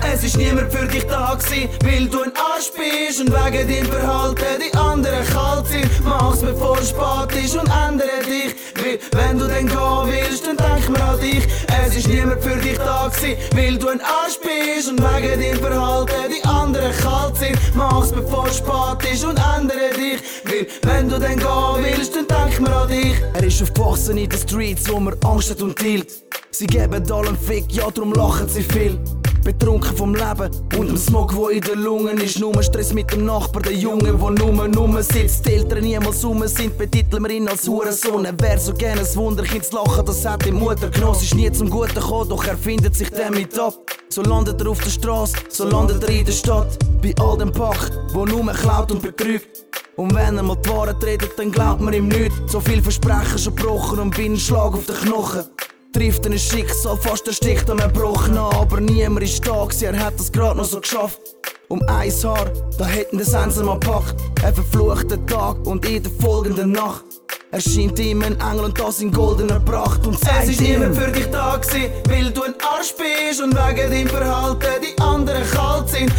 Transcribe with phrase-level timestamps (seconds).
[0.00, 3.92] Es ist niemand für dich da gewesen, weil du ein Arsch bist und wegen deinem
[3.92, 5.90] Verhalten die anderen kalt sind.
[6.04, 8.24] Mach's bevor es spät ist und ändere
[9.12, 9.76] wenn du dann gehen
[10.06, 11.46] willst, dann denk mir an dich.
[11.86, 15.58] Es ist niemand für dich da gewesen, weil du ein Arsch bist und wegen deinem
[15.58, 17.58] Verhalten die anderen kalt sind.
[17.74, 22.26] Mach's bevor es spät ist und ändere dich, weil wenn du dann gehen willst, dann
[22.26, 23.14] denk mir an dich.
[23.34, 26.08] Er ist aufgewachsen in den Streets, wo man Angst hat und tilt.
[26.50, 28.98] Sie geben allen Fick, ja, drum lachen sie viel.
[29.46, 32.40] Betrunken vom Leben und dem Smog, wo in den Lungen ist.
[32.40, 35.46] Nur Stress mit dem Nachbar, der Junge, wo nur nur sitzt.
[35.46, 38.24] Die Eltern niemals rum sind, betiteln wir ihn als Hurensohn.
[38.24, 41.22] Er wär so gerne ein Wunderkind lachen, das hat die Mutter genossen.
[41.22, 43.74] Ist nie zum Guten gekommen, doch er findet sich damit ab.
[44.08, 46.76] So landet er auf der Straße, so landet er in der Stadt.
[47.00, 49.64] Bei all dem Pack, wo nur klaut und betrügt.
[49.94, 52.32] Und wenn er mal die Wahrheit redet, dann glaubt man ihm nicht.
[52.48, 55.44] So viel Versprechen schon gebrochen und bin ein Schlag auf den Knochen.
[55.96, 60.30] Trifft ein Schicksal, fast erstickt am Erbrochenen, aber niemand ist da gewesen, er hat das
[60.30, 61.18] grad noch so geschafft.
[61.68, 64.14] Um ein Haar, da hätten das Sensor mal packt.
[64.44, 67.02] Ein verfluchter Tag und in der folgenden Nacht
[67.50, 71.10] erscheint ihm ein Engel und das in goldener Pracht und Es ist ihm, niemand für
[71.10, 75.88] dich da gewesen, weil du ein Arsch bist und wegen deinem Verhalten die anderen kalt
[75.88, 76.12] sind.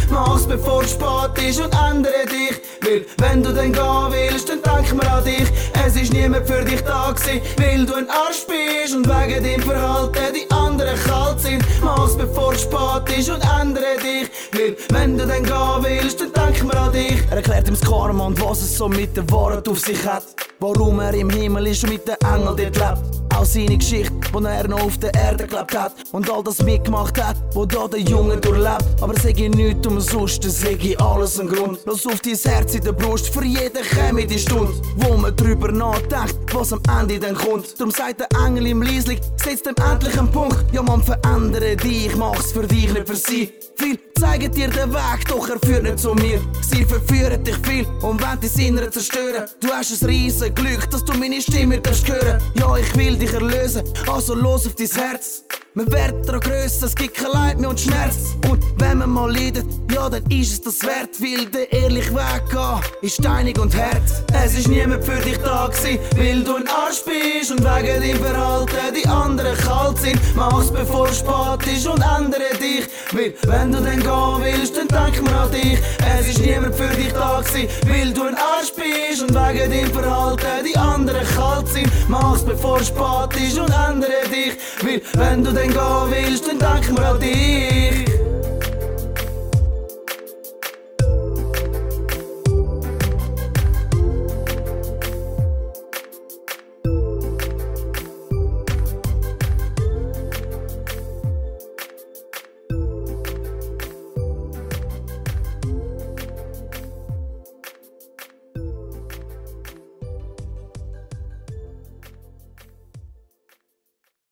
[0.48, 4.94] Bevor es spät ist und ändere dich, weil wenn du dann gehen willst, dann denk
[4.94, 5.46] mir an dich.
[5.84, 9.62] Es ist niemand für dich da gewesen, weil du ein Arsch bist und wegen deinem
[9.62, 11.62] Verhalten die anderen kalt sind.
[11.82, 16.32] Mach's bevor es spät ist und ändere dich, weil wenn du dann gehen willst, dann
[16.32, 17.22] denk mir an dich.
[17.30, 20.24] Er erklärt ihm das Karma und was es so mit der Wahrheit auf sich hat.
[20.60, 23.17] Warum er im Himmel ist und mit den Engeln dort lebt.
[23.38, 25.92] Auch seine Geschichte, wo er noch auf der Erde gelebt hat.
[26.10, 28.84] Und all das mitgemacht hat, wo da der Junge durchlebt.
[29.00, 31.78] Aber sag ich nichts umsonst, sag ich alles einen Grund.
[31.86, 35.70] Lass auf dein Herz in der Brust, für jeden käme die Stunde, wo man drüber
[35.70, 37.78] nachdenkt, was am Ende dann kommt.
[37.78, 40.58] Darum sagt der Engel im Liesling, setz dem endlich einen Punkt.
[40.72, 43.52] Ja, man verändere dich, mach's für dich, nicht für sie.
[43.76, 46.40] Viel zeigen dir den Weg, doch er führt nicht zu mir.
[46.60, 49.44] Sie verführen dich viel und wollen dein Innere zerstören.
[49.60, 52.40] Du hast ein riesen Glück, dass du meine Stimme darfst hören.
[52.54, 55.44] Ja, ich will dich erlösen, also los auf dein Herz.
[55.74, 58.34] Man wird daran grösser, es gibt kein Leid mehr und Schmerz.
[58.50, 62.50] Und wenn man mal leidet, ja, dann ist es das wert, weil der ehrliche Weg
[62.50, 64.02] gehen ist steinig und hart.
[64.32, 68.16] Es ist niemand für dich da gewesen, weil du ein Arsch bist und wegen deinem
[68.16, 70.18] Verhalten die anderen kalt sind.
[70.34, 74.88] Mach's bevor es spät ist und ändere dich, weil wenn du dann gehen willst, dann
[74.88, 75.78] denk mir an dich.
[76.18, 79.92] Es ist niemand für dich da gewesen, weil du ein Arsch bist und wegen deinem
[79.92, 81.90] Verhalten die anderen kalt sind.
[82.08, 86.58] Mach's bevor es spät ist und ändere dich, weil wenn du dann gehen willst, dann
[86.58, 88.27] denk mir an dich.